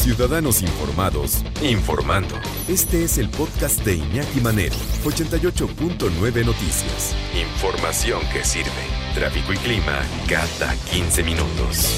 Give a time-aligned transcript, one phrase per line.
[0.00, 2.34] Ciudadanos informados, informando.
[2.70, 7.14] Este es el podcast de Iñaki Manero, 88.9 Noticias.
[7.38, 8.70] Información que sirve.
[9.14, 11.94] Tráfico y clima cada 15 minutos.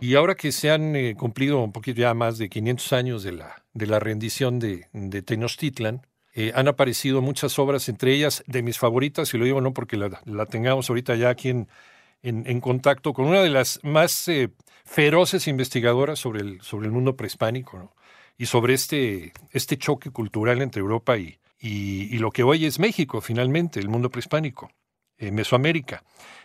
[0.00, 3.32] Y ahora que se han eh, cumplido un poquito ya más de 500 años de
[3.32, 8.62] la, de la rendición de, de Tenochtitlan, eh, han aparecido muchas obras, entre ellas de
[8.62, 11.68] mis favoritas, y lo digo no porque la, la tengamos ahorita ya aquí en,
[12.22, 14.50] en, contacto con una de las más eh,
[14.86, 17.92] feroces investigadoras sobre el, sobre el mundo prehispánico ¿no?
[18.38, 23.20] y sobre este, este choque cultural entre Europa y, y, lo que hoy es México,
[23.20, 24.70] finalmente, el mundo prehispánico,
[25.18, 26.02] eh, Mesoamérica.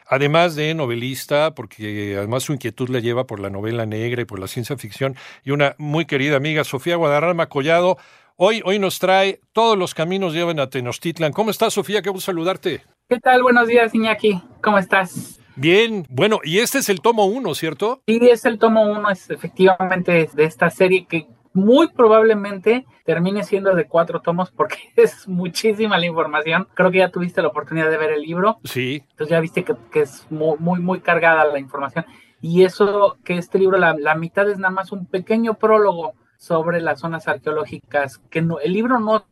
[0.08, 4.40] Además de novelista, porque además su inquietud la lleva por la novela negra y por
[4.40, 7.98] la ciencia ficción, y una muy querida amiga, Sofía Guadarrama Collado,
[8.36, 11.34] hoy, hoy nos trae Todos los caminos llevan a Tenochtitlan.
[11.34, 12.02] ¿Cómo estás, Sofía?
[12.02, 12.82] Qué gusto saludarte.
[13.08, 13.44] ¿Qué tal?
[13.44, 14.42] Buenos días, Iñaki.
[14.62, 15.41] ¿Cómo estás?
[15.56, 18.02] Bien, bueno, y este es el tomo uno, ¿cierto?
[18.08, 23.76] Sí, es el tomo uno, es efectivamente de esta serie que muy probablemente termine siendo
[23.76, 26.68] de cuatro tomos porque es muchísima la información.
[26.74, 28.60] Creo que ya tuviste la oportunidad de ver el libro.
[28.64, 29.04] Sí.
[29.12, 32.06] Entonces ya viste que, que es muy, muy, muy, cargada la información.
[32.42, 36.82] Y eso, que este libro, la, la, mitad es nada más un pequeño prólogo sobre
[36.82, 39.28] las zonas arqueológicas, que no, el libro no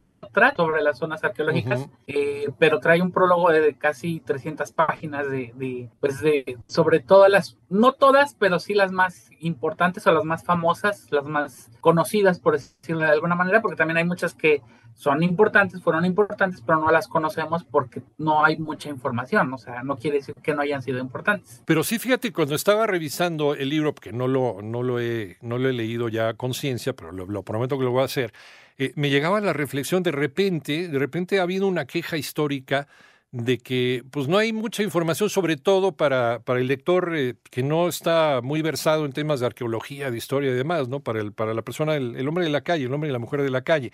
[0.55, 1.89] sobre las zonas arqueológicas, uh -huh.
[2.07, 6.99] eh, pero trae un prólogo de, de casi 300 páginas de, de, pues de, sobre
[6.99, 11.71] todas las, no todas, pero sí las más importantes o las más famosas, las más
[11.81, 14.61] conocidas, por decirlo de alguna manera, porque también hay muchas que
[14.99, 19.81] son importantes, fueron importantes, pero no las conocemos porque no hay mucha información, o sea,
[19.81, 21.63] no quiere decir que no hayan sido importantes.
[21.65, 25.57] Pero sí, fíjate, cuando estaba revisando el libro, porque no lo, no lo, he, no
[25.57, 28.33] lo he leído ya a conciencia, pero lo, lo prometo que lo voy a hacer,
[28.79, 32.87] eh, me llegaba la reflexión de repente, de repente ha habido una queja histórica
[33.31, 37.61] de que pues no hay mucha información, sobre todo para, para el lector eh, que
[37.61, 41.01] no está muy versado en temas de arqueología, de historia y demás, ¿no?
[41.01, 43.19] Para, el, para la persona, el, el hombre de la calle, el hombre y la
[43.19, 43.91] mujer de la calle.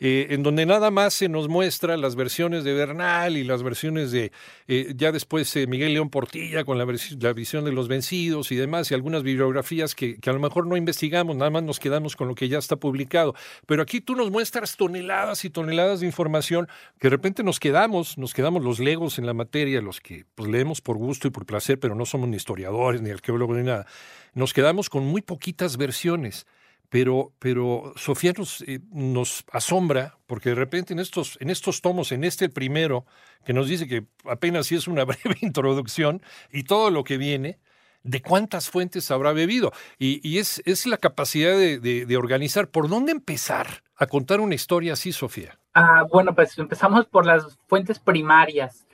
[0.00, 4.10] Eh, en donde nada más se nos muestra las versiones de Bernal y las versiones
[4.10, 4.32] de,
[4.66, 6.84] eh, ya después eh, Miguel León Portilla con la,
[7.32, 10.76] visión de los vencidos y demás, y algunas bibliografías que, que, a lo mejor no
[10.76, 13.34] investigamos, nada más nos quedamos con lo que ya está publicado.
[13.66, 16.68] Pero aquí tú nos muestras toneladas y toneladas de información
[16.98, 20.50] que de repente nos quedamos, nos quedamos los legos en la materia, los que pues,
[20.50, 23.86] leemos por gusto y por placer, pero no somos ni historiadores, ni arqueólogos, ni nada.
[24.34, 26.46] Nos quedamos con muy poquitas versiones
[26.88, 32.12] pero, pero Sofía nos, eh, nos, asombra porque de repente en estos, en estos tomos,
[32.12, 33.04] en este primero,
[33.44, 36.22] que nos dice que apenas sí es una breve introducción
[36.52, 37.58] y todo lo que viene,
[38.04, 39.72] de cuántas fuentes habrá bebido.
[39.98, 42.68] Y, y es, es, la capacidad de, organizar.
[42.68, 45.58] ¿Por dónde empezar a contar una historia así, Sofía?
[45.72, 48.86] Ah, bueno, pues empezamos por las fuentes primarias.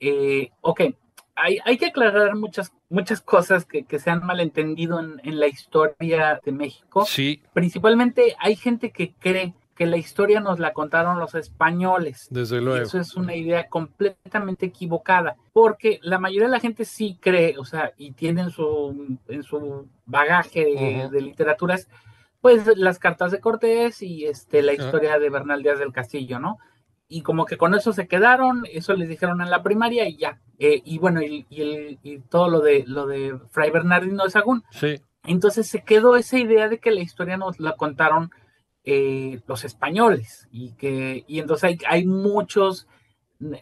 [0.00, 0.82] Eh, ok,
[1.38, 5.46] hay, hay, que aclarar muchas, muchas cosas que, que se han malentendido en, en, la
[5.46, 7.04] historia de México.
[7.06, 7.42] Sí.
[7.52, 12.26] Principalmente hay gente que cree que la historia nos la contaron los españoles.
[12.30, 12.78] Desde luego.
[12.78, 17.56] Y eso es una idea completamente equivocada, porque la mayoría de la gente sí cree,
[17.58, 21.10] o sea, y tiene en su, en su bagaje de, uh -huh.
[21.10, 21.88] de literaturas,
[22.40, 25.20] pues las cartas de Cortés y este, la historia uh -huh.
[25.20, 26.58] de Bernal Díaz del Castillo, ¿no?
[27.08, 30.40] Y como que con eso se quedaron, eso les dijeron en la primaria y ya.
[30.58, 34.30] Eh, y bueno, y, y, el, y, todo lo de lo de Fray Bernardino de
[34.30, 34.62] Sagún.
[34.70, 35.00] Sí.
[35.24, 38.30] Entonces se quedó esa idea de que la historia nos la contaron
[38.84, 42.86] eh, los españoles y que y entonces hay, hay muchos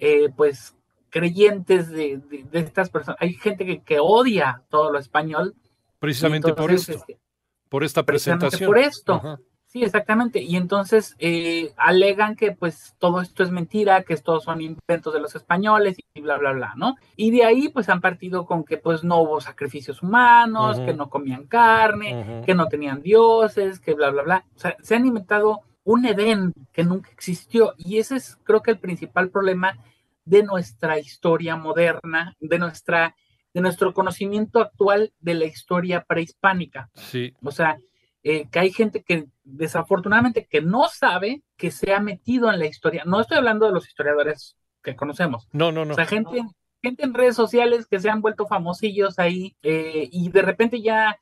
[0.00, 0.76] eh, pues
[1.10, 3.18] creyentes de, de, de, estas personas.
[3.20, 5.54] Hay gente que, que odia todo lo español.
[5.98, 6.92] Precisamente entonces, por esto.
[6.92, 7.20] Este,
[7.68, 8.68] por esta presentación.
[8.68, 9.38] Por esto.
[9.76, 10.40] Sí, exactamente.
[10.40, 15.20] Y entonces eh, alegan que pues todo esto es mentira, que estos son inventos de
[15.20, 16.94] los españoles y bla, bla, bla, ¿no?
[17.14, 20.86] Y de ahí pues han partido con que pues no hubo sacrificios humanos, uh -huh.
[20.86, 22.44] que no comían carne, uh -huh.
[22.46, 24.44] que no tenían dioses, que bla, bla, bla.
[24.56, 28.70] O sea, se han inventado un Edén que nunca existió y ese es creo que
[28.70, 29.76] el principal problema
[30.24, 33.14] de nuestra historia moderna, de nuestra
[33.52, 36.88] de nuestro conocimiento actual de la historia prehispánica.
[36.94, 37.34] Sí.
[37.42, 37.78] O sea,
[38.22, 42.66] eh, que hay gente que desafortunadamente que no sabe que se ha metido en la
[42.66, 43.04] historia.
[43.06, 45.48] No estoy hablando de los historiadores que conocemos.
[45.52, 45.92] No, no, no.
[45.92, 46.42] O sea, gente,
[46.82, 51.18] gente en redes sociales que se han vuelto famosillos ahí eh, y de repente ya,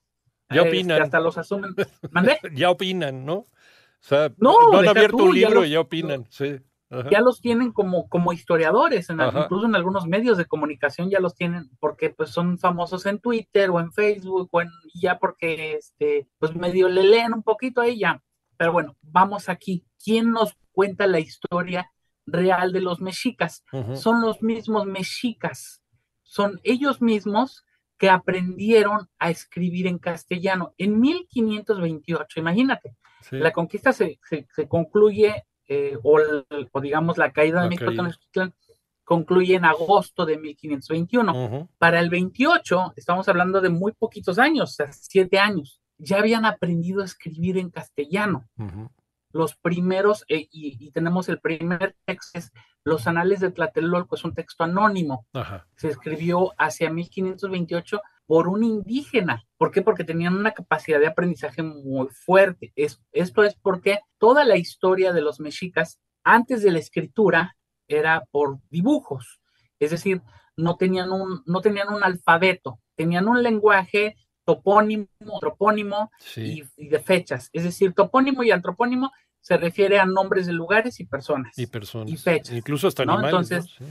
[0.50, 1.02] Ya este, opinan.
[1.02, 1.74] hasta los asumen.
[2.10, 2.38] ¿Mandé?
[2.54, 3.34] Ya opinan, ¿no?
[3.34, 3.48] O
[4.00, 6.58] sea, No, han deja abierto tú, un libro y ya opinan, sí.
[6.94, 7.10] Ajá.
[7.10, 11.34] ya los tienen como, como historiadores, en, incluso en algunos medios de comunicación ya los
[11.34, 16.28] tienen, porque pues son famosos en Twitter o en Facebook, o en, ya porque este,
[16.38, 18.22] pues medio le leen un poquito ahí ya.
[18.56, 19.84] Pero bueno, vamos aquí.
[20.02, 21.90] ¿Quién nos cuenta la historia
[22.26, 23.64] real de los mexicas?
[23.94, 25.82] Son los mismos mexicas,
[26.22, 27.64] son ellos mismos
[27.98, 32.96] que aprendieron a escribir en castellano en 1528, imagínate.
[33.22, 33.36] Sí.
[33.36, 36.18] La conquista se, se, se concluye, eh, o,
[36.72, 37.76] o digamos la caída de.
[37.76, 38.54] Tenochtitlán
[39.04, 41.44] concluye en agosto de 1521.
[41.44, 41.68] Ujú.
[41.78, 46.44] Para el 28, estamos hablando de muy poquitos años, o sea, siete años, ya habían
[46.44, 48.48] aprendido a escribir en castellano.
[49.30, 52.52] Los primeros, eh, y, y tenemos el primer texto, es
[52.84, 55.26] Los Anales de Tlatelolco, es un texto anónimo
[55.76, 59.44] se escribió hacia 1528 por un indígena.
[59.58, 59.82] ¿Por qué?
[59.82, 62.72] Porque tenían una capacidad de aprendizaje muy fuerte.
[62.76, 67.56] Es, esto es porque toda la historia de los mexicas antes de la escritura
[67.88, 69.40] era por dibujos.
[69.78, 70.22] Es decir,
[70.56, 75.06] no tenían un, no tenían un alfabeto, tenían un lenguaje topónimo,
[75.40, 76.64] tropónimo Sí.
[76.76, 77.50] y, y de fechas.
[77.52, 79.10] Es decir, topónimo y antropónimo
[79.40, 81.58] se refiere a nombres de lugares y personas.
[81.58, 82.10] Y personas.
[82.10, 83.18] y fechas, Incluso hasta ¿no?
[83.18, 83.50] animales.
[83.50, 83.62] ¿no?
[83.62, 83.84] Sí.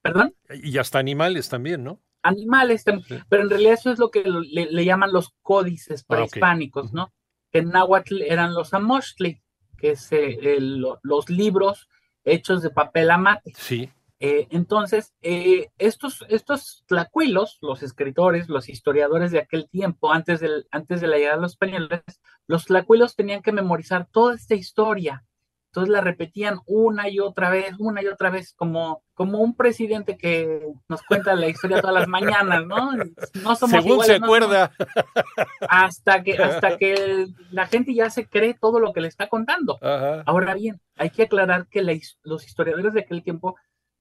[0.00, 0.34] ¿Perdón?
[0.62, 2.00] Y hasta animales también, ¿no?
[2.26, 2.84] Animales,
[3.28, 7.12] pero en realidad eso es lo que le, le llaman los códices Ah, prehispánicos, ¿no?
[7.52, 9.40] Que en náhuatl eran los amochtli,
[9.78, 11.88] que es eh, el- lo- los libros
[12.24, 13.52] hechos de papel amate.
[13.56, 13.90] Sí.
[14.18, 20.66] Eh, entonces, eh, estos, estos tlacuilos, los escritores, los historiadores de aquel tiempo, antes, del,
[20.70, 22.02] antes de la llegada de los españoles,
[22.46, 25.24] los tlacuilos tenían que memorizar toda esta historia.
[25.76, 30.16] Entonces la repetían una y otra vez, una y otra vez, como, como un presidente
[30.16, 32.92] que nos cuenta la historia todas las mañanas, ¿no?
[32.94, 34.72] No somos Según iguales, se no acuerda.
[35.68, 39.78] hasta que, hasta que la gente ya se cree todo lo que le está contando.
[39.82, 40.22] Ajá.
[40.24, 41.92] Ahora bien, hay que aclarar que la
[42.22, 43.56] los historiadores de aquel tiempo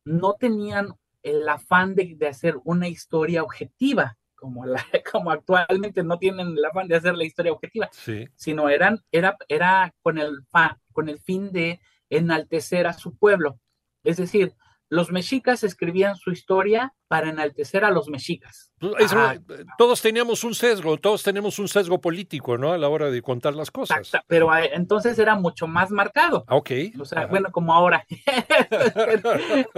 [0.06, 0.94] no tenían
[1.24, 4.81] el afán de, de hacer una historia objetiva, como, la,
[5.12, 8.30] como actualmente no tienen el afán de hacer la historia objetiva, Sí.
[8.36, 10.45] sino eran, era, era con, el
[10.96, 13.60] con el fin de enaltecer a su pueblo.
[14.06, 14.54] Es decir,
[14.88, 18.72] los mexicas escribían su historia para enaltecer a los mexicas.
[18.80, 19.36] Pues, eso, Ah.
[19.78, 22.72] todos teníamos un sesgo, todos tenemos un sesgo político, ¿no?
[22.72, 24.12] A la hora de contar las cosas.
[24.28, 26.46] Pero eh, entonces era mucho más marcado.
[26.48, 26.72] Ah, Ok.
[27.00, 27.28] O sea, Ajá.
[27.28, 28.06] bueno, como ahora.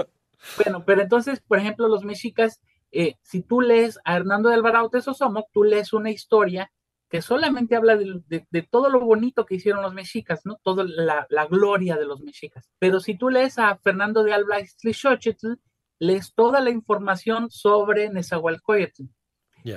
[0.58, 2.60] bueno, pero entonces, por ejemplo, los mexicas,
[2.92, 6.72] eh, si tú lees a Hernando de Alvarado Tesosomo, tú lees una historia
[7.10, 10.58] que solamente habla de, de- de todo lo bonito que hicieron los mexicas, ¿no?
[10.64, 12.70] Toda la, la gloria de los mexicas.
[12.80, 15.54] Pero si tú lees a Fernando de Alba Ixtlilxóchitl,
[16.00, 19.04] lees toda la información sobre Nezahualcóyotl.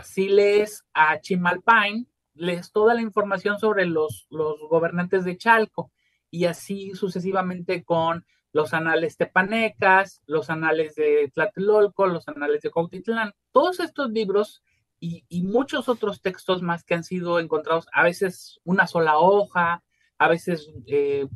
[0.05, 5.91] Si lees a Chimalpain, lees toda la información sobre los, los gobernantes de Chalco
[6.31, 13.32] y así sucesivamente con los anales tepanecas, los anales de Tlatelolco, los anales de Cuautitlán.
[13.53, 14.62] Todos estos libros
[15.00, 19.82] y, y muchos otros textos más que han sido encontrados, a veces una sola hoja,
[20.19, 21.26] a veces eh,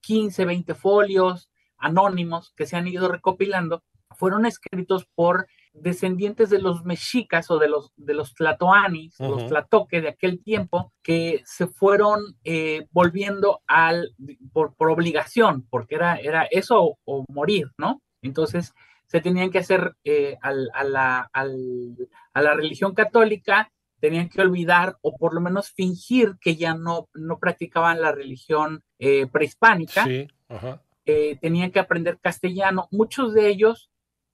[0.00, 3.82] 15, 20 folios anónimos que se han ido recopilando,
[4.16, 9.30] fueron escritos por descendientes de los mexicas o de los, de los tlatoanis, Ujú.
[9.30, 14.14] los tlatoque de aquel tiempo, que se fueron eh, volviendo al,
[14.52, 18.02] por, por obligación, porque era, era eso o, o morir, ¿no?
[18.22, 18.74] Entonces
[19.08, 24.40] se tenían que hacer eh, al- a, la, al- a la religión católica, tenían que
[24.40, 30.04] olvidar o por lo menos fingir que ya no, no practicaban la religión eh, prehispánica
[30.04, 30.28] Sí.
[30.48, 30.80] Ajá.
[31.04, 32.86] eh, tenían que aprender castellano.
[32.92, 33.90] Muchos de ellos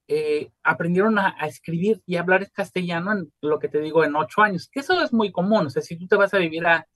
[0.07, 4.43] eh, aprendieron a, a escribir y hablar castellano en lo que te digo en ocho
[4.43, 5.67] años, que eso es muy común.
[5.67, 6.87] O sea, si tú te vas a vivir a,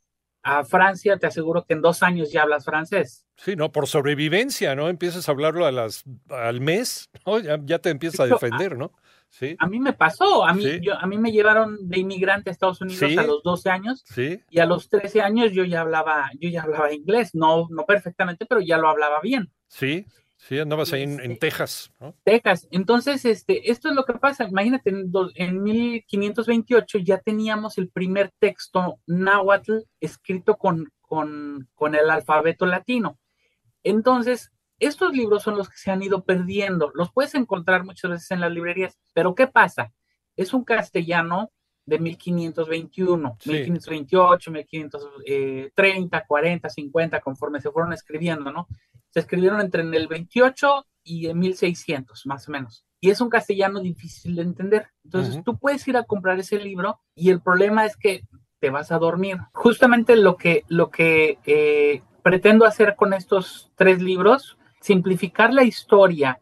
[0.42, 3.26] a Francia, te aseguro que en dos años ya hablas francés.
[3.37, 4.88] Sí, no, por sobrevivencia, ¿no?
[4.88, 7.38] Empiezas a hablarlo a las, al mes, ¿no?
[7.40, 8.92] Ya, ya te empiezas a defender, ¿no?
[9.30, 10.80] Sí, A mí me pasó, a mí, Sí.
[10.83, 13.18] yo, a mí me llevaron de inmigrante a Estados Unidos Sí.
[13.18, 16.62] a los 12 años sí, y a los 13 años yo ya hablaba, yo ya
[16.62, 19.52] hablaba inglés, no, no perfectamente, pero ya lo hablaba bien.
[19.66, 20.07] sí,
[20.38, 21.38] sí, andabas ahí en, en Sí.
[21.38, 22.14] Texas, ¿no?
[22.25, 22.66] Texas.
[22.71, 24.45] Entonces, este, esto es lo que pasa.
[24.45, 31.95] Imagínate, en, do- en 1528 ya teníamos el primer texto náhuatl escrito con, con, con
[31.95, 33.18] el alfabeto latino.
[33.83, 36.90] Entonces, estos libros son los que se han ido perdiendo.
[36.95, 39.92] Los puedes encontrar muchas veces en las librerías, pero ¿qué pasa?
[40.37, 41.50] Es un castellano
[41.85, 43.50] de 1521, Sí.
[43.50, 48.68] 1528, 1530, 40, 50, conforme se fueron escribiendo, ¿no?
[49.18, 52.84] Se escribieron entre en el 28 y en 1600, más o menos.
[53.00, 54.88] y es un castellano difícil de entender.
[55.04, 58.22] Entonces tú puedes ir a comprar ese libro y el problema es que
[58.60, 59.38] te vas a dormir.
[59.52, 66.38] Justamente lo que, lo que eh, pretendo hacer con estos tres libros, simplificar la historia,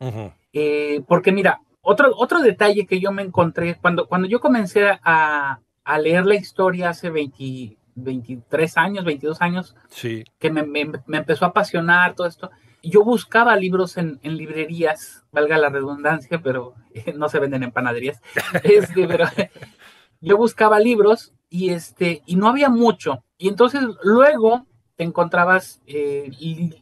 [0.52, 5.60] eh, porque mira, otro, otro detalle que yo me encontré cuando, cuando yo comencé a,
[5.84, 10.24] a leer la historia hace 23 años, 22 años, sí.
[10.38, 12.50] que me, me, me, empezó a apasionar todo esto,
[12.90, 16.74] yo buscaba libros en, en librerías, valga la redundancia, pero
[17.16, 18.20] no se venden en panaderías,
[18.62, 19.26] este, pero
[20.20, 23.24] yo buscaba libros y, este, y no había mucho.
[23.38, 24.66] Y entonces luego
[24.96, 26.30] te encontrabas eh,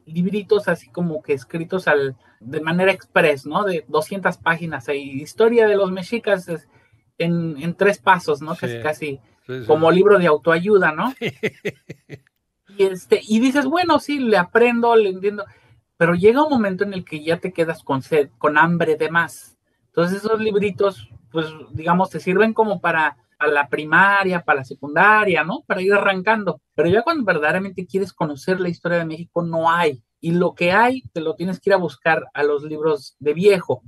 [0.06, 3.64] libritos así como que escritos al, de manera express, ¿no?
[3.64, 4.88] De 200 páginas.
[4.88, 6.48] Hay historia de los mexicas
[7.18, 8.54] en, en tres pasos, ¿no?
[8.54, 9.66] Casi, casi sí, sí.
[9.66, 11.12] como libro de autoayuda, ¿no?
[12.78, 15.44] y, este, y dices, bueno, sí, le aprendo, le entiendo,
[15.96, 19.10] pero llega un momento en el que ya te quedas con sed, con hambre de
[19.10, 19.56] más.
[19.86, 25.44] Entonces esos libritos, pues digamos, te sirven como para para la primaria, para la secundaria,
[25.44, 25.62] ¿no?
[25.66, 26.60] Para ir arrancando.
[26.74, 30.02] Pero ya cuando verdaderamente quieres conocer la historia de México, no hay.
[30.20, 33.34] Y lo que hay, te lo tienes que ir a buscar a los libros de
[33.34, 33.82] viejo.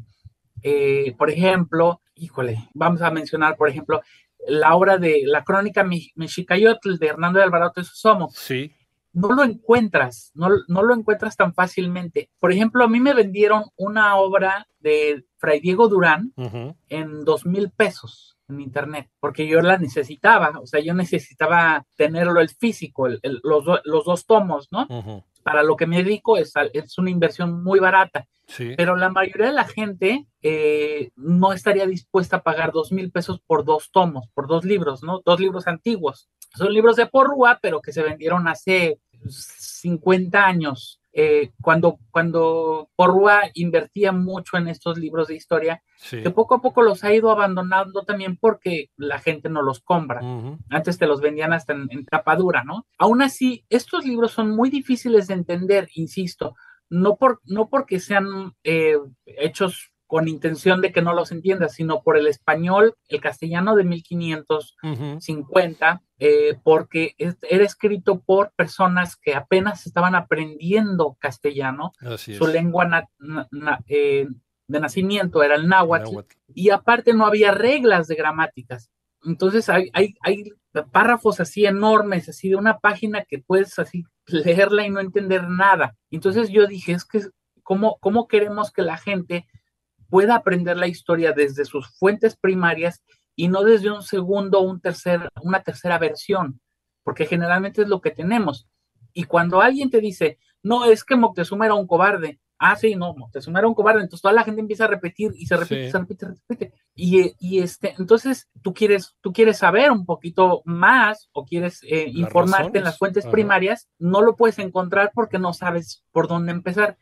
[0.63, 4.03] Eh, por ejemplo, híjole, vamos a mencionar, por ejemplo,
[4.47, 5.85] la obra de la crónica
[6.15, 8.29] Mexicayotl de Hernando de Alvarado de Somo.
[8.33, 8.73] Sí.
[9.17, 12.29] No lo encuentras, no, no lo encuentras tan fácilmente.
[12.39, 16.77] Por ejemplo, a mí me vendieron una obra de Fray Diego Durán uh -huh.
[16.91, 22.41] en dos mil pesos en internet, porque yo la necesitaba, o sea, yo necesitaba tenerlo
[22.41, 24.83] el físico, el, el, los, los, dos tomos, ¿no?
[24.89, 25.25] Uh -huh.
[25.43, 28.75] Para lo que me dedico es, es una inversión muy barata, sí.
[28.77, 33.41] pero la mayoría de la gente eh, no estaría dispuesta a pagar dos mil pesos
[33.47, 35.23] por dos tomos, por dos libros, ¿no?
[35.25, 36.29] Dos libros antiguos.
[36.57, 41.01] Son libros de porrúa, pero que se vendieron hace 50 años.
[41.19, 46.23] Eh, cuando, cuando Porrúa invertía mucho en estos libros de historia, sí.
[46.23, 50.21] que poco a poco los ha ido abandonando también porque la gente no los compra.
[50.23, 50.59] Uh -huh.
[50.69, 52.87] Antes te los vendían hasta en, en tapadura, ¿no?
[52.99, 56.55] Aún así, estos libros son muy difíciles de entender, insisto,
[56.89, 62.03] no, por, no porque sean eh, hechos con intención de que no los entiendas, sino
[62.03, 66.01] por el español, el castellano de 1550, uh -huh.
[66.19, 72.53] eh, porque es, era escrito por personas que apenas estaban aprendiendo castellano, Así su es.
[72.53, 74.27] lengua na, na, na, eh,
[74.69, 78.91] de nacimiento era el náhuatl, náhuatl, y aparte no había reglas de gramáticas.
[79.25, 80.53] Entonces hay, hay, hay
[80.93, 85.97] párrafos así enormes, así de una página que puedes así leerla y no entender nada.
[86.11, 87.23] Entonces yo dije, es que,
[87.63, 89.47] ¿cómo, cómo queremos que la gente
[90.09, 93.03] pueda aprender la historia desde sus fuentes primarias
[93.35, 96.61] y no desde un segundo o un tercer, una tercera versión,
[97.03, 98.69] porque generalmente es lo que tenemos.
[99.13, 103.15] Y cuando alguien te dice, no, es que Moctezuma era un cobarde, ah, sí, no,
[103.15, 105.91] Moctezuma era un cobarde, entonces toda la gente empieza a repetir y se repite, sí.
[105.91, 106.73] se repite, se repite.
[106.95, 112.07] Y, y, este, entonces tú quieres, tú quieres saber un poquito más o quieres eh,
[112.09, 112.79] informarte razones.
[112.79, 113.33] en las fuentes Ajá.
[113.33, 116.97] primarias, no lo puedes encontrar porque no sabes por dónde empezar.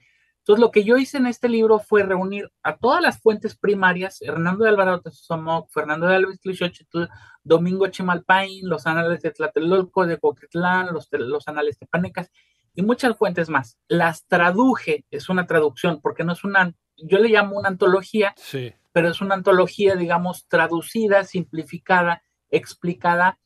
[0.44, 4.20] Entonces, lo que yo hice en este libro fue reunir a todas las fuentes primarias,
[4.20, 7.04] Hernando de Alvarado de Somoc, Fernando de Alves Clichochitl,
[7.42, 12.30] Domingo Chimalpain, los anales de Tlatelolco, de Coquitlán, los, los anales tepanecas
[12.74, 13.78] y muchas fuentes más.
[13.88, 18.74] Las traduje, es una traducción, porque no es una, yo le llamo una antología, sí.
[18.92, 23.38] pero es una antología, digamos, traducida, simplificada, explicada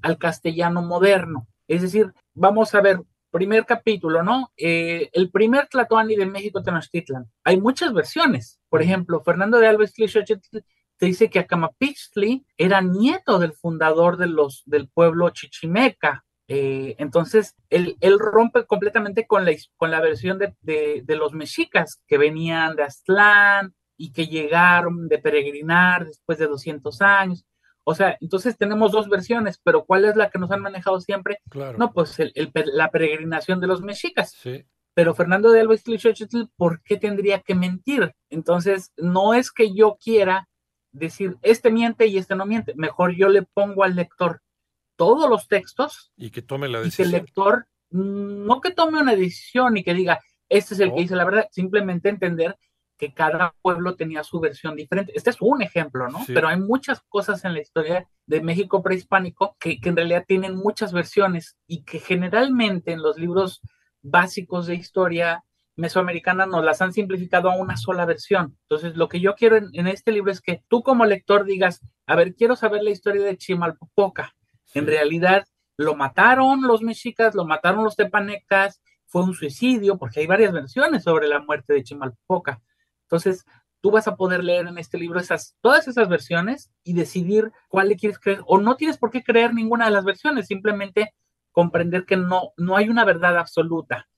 [0.00, 1.46] al castellano moderno.
[1.66, 3.02] Es decir, vamos a ver
[3.38, 4.52] primer capítulo, ¿no?
[4.56, 7.26] Eh, el primer Tlatoani de México Tenochtitlan.
[7.44, 8.58] Hay muchas versiones.
[8.68, 14.64] Por ejemplo, Fernando de Alves te dice que Acamapixtli era nieto del fundador de los,
[14.66, 16.24] del pueblo chichimeca.
[16.48, 21.32] Eh, entonces, él, él, rompe completamente con la, con la versión de, de, de, los
[21.32, 27.44] mexicas que venían de Aztlán y que llegaron de peregrinar después de 200 años.
[27.90, 31.38] O sea, entonces tenemos dos versiones, pero ¿cuál es la que nos han manejado siempre?
[31.48, 31.78] Claro.
[31.78, 34.32] No, pues el, el, la peregrinación de los mexicas.
[34.32, 34.62] Sí.
[34.92, 38.12] Pero Fernando de Alba Xochitl, ¿por qué tendría que mentir?
[38.28, 40.50] Entonces, no es que yo quiera
[40.92, 42.74] decir, este miente y este no miente.
[42.76, 44.42] Mejor yo le pongo al lector
[44.96, 46.12] todos los textos.
[46.14, 47.10] Y que tome la Y decisión.
[47.10, 51.00] que el lector, no que tome una decisión y que diga, este es el que
[51.00, 52.54] dice la verdad, simplemente entender
[52.98, 55.12] que cada pueblo tenía su versión diferente.
[55.14, 56.24] Este es un ejemplo, ¿no?
[56.24, 56.34] Sí.
[56.34, 60.56] Pero hay muchas cosas en la historia de México prehispánico que, que, en realidad tienen
[60.56, 63.62] muchas versiones y que generalmente en los libros
[64.02, 65.44] básicos de historia
[65.76, 68.58] mesoamericana nos las han simplificado a una sola versión.
[68.62, 71.80] Entonces, lo que yo quiero en, en este libro es que tú como lector digas,
[72.06, 74.34] a ver, quiero saber la historia de Chimalpopoca.
[74.74, 80.26] En realidad, lo mataron los mexicas, lo mataron los tepanecas, fue un suicidio, porque hay
[80.26, 82.60] varias versiones sobre la muerte de Chimalpopoca.
[83.08, 83.44] Entonces,
[83.80, 87.88] tú vas a poder leer en este libro esas, todas esas versiones y decidir cuál
[87.88, 88.40] le quieres creer.
[88.46, 91.14] O no tienes por qué creer ninguna de las versiones, simplemente
[91.52, 94.08] comprender que no, no hay una verdad absoluta.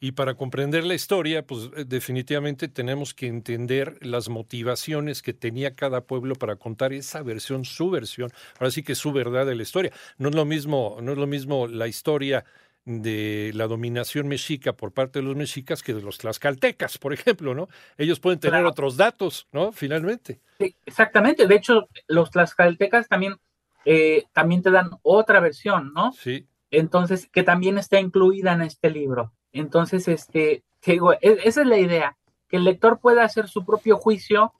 [0.00, 5.76] Y para comprender la historia, pues eh, definitivamente tenemos que entender las motivaciones que tenía
[5.76, 9.62] cada pueblo para contar esa versión, su versión, ahora sí que su verdad de la
[9.62, 9.92] historia.
[10.18, 12.44] No es lo mismo, no es lo mismo la historia
[12.84, 17.54] de la dominación mexica por parte de los mexicas que de los tlaxcaltecas, por ejemplo,
[17.54, 17.68] ¿no?
[17.96, 19.72] Ellos pueden tener otros datos, ¿no?
[19.72, 20.40] Finalmente.
[20.58, 21.46] Sí, exactamente.
[21.46, 23.36] De hecho, los tlaxcaltecas también,
[23.84, 26.12] eh, también te dan otra versión, ¿no?
[26.12, 26.46] Sí.
[26.70, 29.32] Entonces, que también está incluida en este libro.
[29.52, 32.16] Entonces, este, digo, e, esa es la idea,
[32.48, 34.54] que el lector pueda hacer su propio juicio,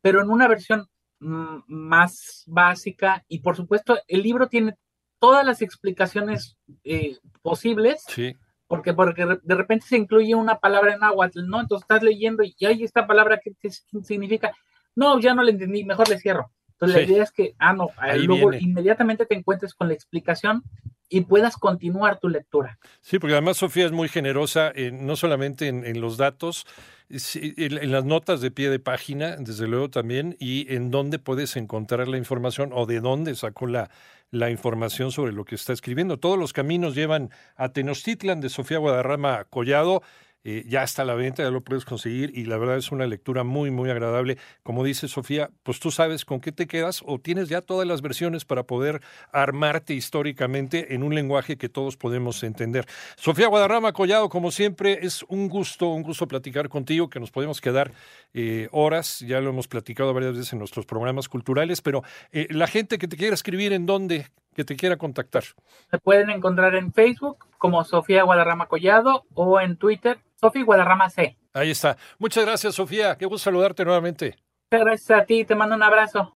[0.00, 0.88] pero en una versión
[1.20, 4.74] mm, más básica y por supuesto el libro tiene
[5.18, 8.02] todas las explicaciones eh, posibles.
[8.08, 8.36] Sí.
[8.66, 11.60] Porque, porque de repente se incluye una palabra en náhuatl, ¿no?
[11.60, 13.54] Entonces estás leyendo y hay esta palabra que,
[14.02, 14.52] significa,
[14.94, 16.52] no, ya no la entendí, mejor le cierro.
[16.72, 20.62] Entonces la idea es que, ah, no, luego inmediatamente te encuentres con la explicación
[21.08, 22.78] y puedas continuar tu lectura.
[23.00, 26.66] Sí, porque además Sofía es muy generosa, no solamente en, los datos,
[27.08, 32.06] en, las notas de pie de página, desde luego también, y en dónde puedes encontrar
[32.08, 33.90] la información o de dónde sacó la,
[34.30, 36.18] la información sobre lo que está escribiendo.
[36.18, 40.02] Todos los caminos llevan a Tenochtitlan de Sofía Guadarrama Collado.
[40.44, 43.06] Eh, ya está a la venta, ya lo puedes conseguir y la verdad es una
[43.06, 44.38] lectura muy, muy agradable.
[44.62, 48.02] Como dice Sofía, pues tú sabes con qué te quedas o tienes ya todas las
[48.02, 49.00] versiones para poder
[49.32, 52.86] armarte históricamente en un lenguaje que todos podemos entender.
[53.16, 57.60] Sofía Guadarrama Collado, como siempre, es un gusto, un gusto platicar contigo, que nos podemos
[57.60, 57.92] quedar
[58.34, 62.02] eh, horas, ya lo hemos platicado varias veces en nuestros programas culturales, pero
[62.32, 64.26] eh, la gente que te quiera escribir, ¿en dónde?
[64.58, 65.44] Que te quiera contactar.
[65.92, 71.36] Me pueden encontrar en Facebook como Sofía Guadarrama Collado o en Twitter Sofía Guadarrama C.
[71.52, 71.96] Ahí está.
[72.18, 73.16] Muchas gracias, Sofía.
[73.16, 74.36] Qué gusto saludarte nuevamente.
[74.72, 75.44] Muchas gracias a ti.
[75.44, 76.34] Te mando un abrazo.